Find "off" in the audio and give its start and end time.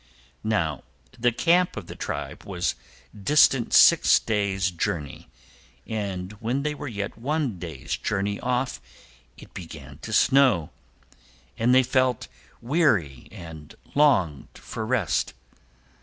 8.39-8.81